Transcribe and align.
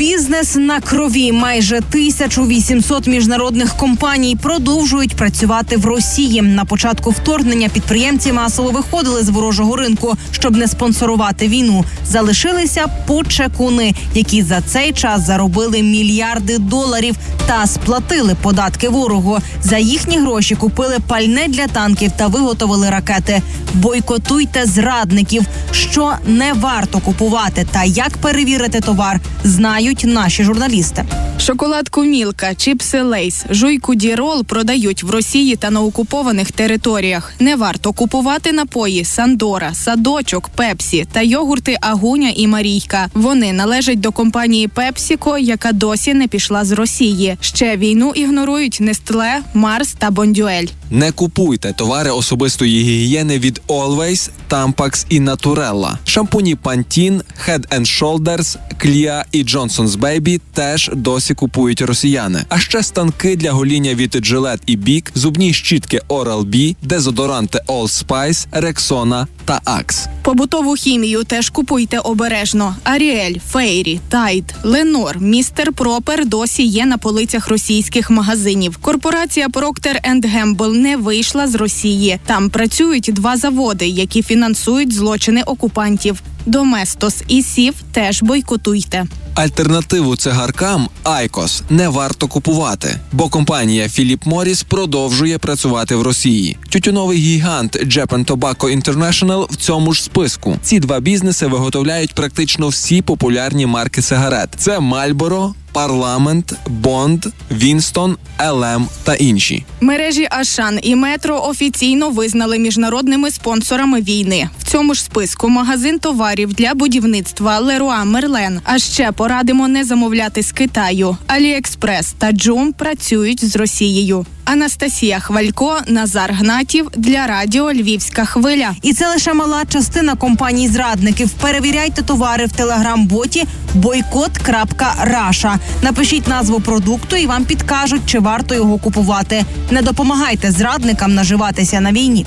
Бізнес 0.00 0.56
на 0.56 0.80
крові. 0.80 1.32
Майже 1.32 1.76
1800 1.76 3.06
міжнародних 3.06 3.76
компаній 3.76 4.36
продовжують 4.36 5.16
працювати 5.16 5.76
в 5.76 5.86
Росії. 5.86 6.42
На 6.42 6.64
початку 6.64 7.10
вторгнення 7.10 7.68
підприємці 7.68 8.32
масово 8.32 8.70
виходили 8.70 9.22
з 9.22 9.28
ворожого 9.28 9.76
ринку, 9.76 10.16
щоб 10.30 10.56
не 10.56 10.68
спонсорувати 10.68 11.48
війну. 11.48 11.84
Залишилися 12.06 12.86
почекуни, 13.06 13.94
які 14.14 14.42
за 14.42 14.60
цей 14.60 14.92
час 14.92 15.26
заробили 15.26 15.82
мільярди 15.82 16.58
доларів 16.58 17.16
та 17.46 17.66
сплатили 17.66 18.36
податки 18.42 18.88
ворогу. 18.88 19.38
За 19.62 19.78
їхні 19.78 20.18
гроші 20.18 20.54
купили 20.54 20.96
пальне 21.06 21.48
для 21.48 21.66
танків 21.66 22.12
та 22.16 22.26
виготовили 22.26 22.90
ракети. 22.90 23.42
Бойкотуйте 23.74 24.66
зрадників, 24.66 25.42
що 25.72 26.12
не 26.26 26.52
варто 26.52 26.98
купувати, 26.98 27.66
та 27.72 27.84
як 27.84 28.16
перевірити 28.16 28.80
товар, 28.80 29.20
знають 29.44 29.89
наші 30.04 30.44
журналісти. 30.44 31.04
Шоколадку 31.38 32.02
Мілка, 32.04 32.54
чіпси 32.54 33.02
Лейс, 33.02 33.44
жуйку 33.50 33.94
Дірол 33.94 34.44
продають 34.44 35.02
в 35.02 35.10
Росії 35.10 35.56
та 35.56 35.70
на 35.70 35.82
окупованих 35.82 36.52
територіях. 36.52 37.32
Не 37.38 37.56
варто 37.56 37.92
купувати 37.92 38.52
напої 38.52 39.04
Сандора, 39.04 39.74
Садочок, 39.74 40.48
Пепсі 40.48 41.06
та 41.12 41.22
йогурти 41.22 41.76
Агуня 41.80 42.32
і 42.36 42.46
Марійка. 42.46 43.08
Вони 43.14 43.52
належать 43.52 44.00
до 44.00 44.12
компанії 44.12 44.68
Пепсіко, 44.68 45.38
яка 45.38 45.72
досі 45.72 46.14
не 46.14 46.28
пішла 46.28 46.64
з 46.64 46.72
Росії. 46.72 47.36
Ще 47.40 47.76
війну 47.76 48.12
ігнорують 48.14 48.78
Нестле, 48.80 49.40
Марс 49.54 49.92
та 49.92 50.10
Бондюель. 50.10 50.66
Не 50.90 51.12
купуйте 51.12 51.72
товари 51.72 52.10
особистої 52.10 52.82
гігієни 52.82 53.38
від 53.38 53.60
Always, 53.68 54.30
Tampax 54.50 55.06
і 55.08 55.20
Naturella. 55.20 55.96
Шампуні 56.04 56.56
Pantene, 56.56 57.20
Head 57.48 57.68
and 57.78 57.80
Shoulders, 57.80 58.56
Clea 58.84 59.24
і 59.32 59.44
Johnson's 59.80 59.98
Baby 59.98 60.40
теж 60.52 60.90
досі 60.94 61.34
купують 61.34 61.82
росіяни. 61.82 62.44
А 62.48 62.58
ще 62.58 62.82
станки 62.82 63.36
для 63.36 63.52
гоління 63.52 63.94
від 63.94 64.14
Gillette 64.14 64.62
і 64.66 64.76
Bic, 64.76 65.10
зубні 65.14 65.52
щітки 65.52 66.00
Oral-B, 66.08 66.76
дезодоранти 66.82 67.58
All 67.66 68.04
Spice, 68.06 68.46
Rexona 68.52 69.26
та 69.44 69.60
Axe. 69.66 70.06
Побутову 70.22 70.74
хімію 70.74 71.24
теж 71.24 71.50
купуйте 71.50 71.98
обережно. 71.98 72.76
Аріель, 72.84 73.34
Фейрі, 73.50 74.00
Тайд, 74.08 74.54
Ленор, 74.62 75.20
Містер 75.20 75.72
Пропер 75.72 76.28
досі 76.28 76.62
є 76.62 76.86
на 76.86 76.98
полицях 76.98 77.48
російських 77.48 78.10
магазинів. 78.10 78.76
Корпорація 78.76 79.48
Procter 79.48 80.20
Gamble 80.34 80.72
не 80.72 80.96
вийшла 80.96 81.48
з 81.48 81.54
Росії. 81.54 82.18
Там 82.26 82.50
працюють 82.50 83.10
два 83.12 83.36
заводи, 83.36 83.86
які 83.86 84.22
фінансують 84.22 84.92
злочини 84.92 85.42
окупантів. 85.42 86.22
Доместос 86.46 87.22
і 87.28 87.42
Сів 87.42 87.74
теж 87.92 88.22
бойкотуйте. 88.22 89.06
Альтернативу 89.40 90.16
цигаркам 90.16 90.88
Айкос 91.02 91.62
не 91.70 91.88
варто 91.88 92.28
купувати, 92.28 93.00
бо 93.12 93.28
компанія 93.28 93.88
Філіп 93.88 94.26
Моріс 94.26 94.62
продовжує 94.62 95.38
працювати 95.38 95.96
в 95.96 96.02
Росії. 96.02 96.56
Тютюновий 96.68 97.18
гігант 97.18 97.76
Japan 97.76 98.24
Tobacco 98.24 98.82
International 98.82 99.52
в 99.52 99.56
цьому 99.56 99.92
ж 99.92 100.02
списку. 100.02 100.56
Ці 100.62 100.80
два 100.80 101.00
бізнеси 101.00 101.46
виготовляють 101.46 102.14
практично 102.14 102.68
всі 102.68 103.02
популярні 103.02 103.66
марки 103.66 104.02
сигарет: 104.02 104.48
це 104.56 104.78
Marlboro, 104.78 105.52
Парламент, 105.72 106.54
Бонд, 106.66 107.26
Вінстон, 107.50 108.16
ЛМ 108.40 108.88
та 109.04 109.14
інші. 109.14 109.64
Мережі 109.80 110.28
Ашан 110.30 110.78
і 110.82 110.94
Метро 110.94 111.42
офіційно 111.44 112.10
визнали 112.10 112.58
міжнародними 112.58 113.30
спонсорами 113.30 114.00
війни. 114.00 114.48
В 114.58 114.64
цьому 114.64 114.94
ж 114.94 115.02
списку 115.02 115.48
магазин 115.48 115.98
товарів 115.98 116.54
для 116.54 116.74
будівництва 116.74 117.58
Леруа 117.58 118.04
Мерлен. 118.04 118.60
А 118.64 118.78
ще 118.78 119.12
порадимо 119.12 119.68
не 119.68 119.84
замовляти 119.84 120.42
з 120.42 120.52
Китаю. 120.52 121.16
Аліекспрес 121.26 122.14
та 122.18 122.32
Джум 122.32 122.72
працюють 122.72 123.44
з 123.44 123.56
Росією. 123.56 124.26
Анастасія 124.44 125.20
Хвалько, 125.20 125.78
Назар 125.86 126.32
Гнатів 126.32 126.88
для 126.96 127.26
радіо 127.26 127.72
Львівська 127.72 128.24
хвиля. 128.24 128.74
І 128.82 128.92
це 128.92 129.08
лише 129.08 129.34
мала 129.34 129.64
частина 129.68 130.14
компаній 130.14 130.68
зрадників. 130.68 131.30
Перевіряйте 131.30 132.02
товари 132.02 132.46
в 132.46 132.52
телеграм-боті 132.52 133.44
бойкот.раша. 133.74 135.58
Напишіть 135.82 136.28
назву 136.28 136.60
продукту 136.60 137.16
і 137.16 137.26
вам 137.26 137.44
підкажуть, 137.44 138.02
чи 138.06 138.18
варто 138.18 138.54
його 138.54 138.78
купувати. 138.78 139.44
Не 139.70 139.82
допомагайте 139.82 140.50
зрадникам 140.50 141.14
наживатися 141.14 141.80
на 141.80 141.92
війні. 141.92 142.26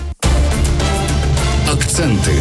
Акценти. 1.73 2.31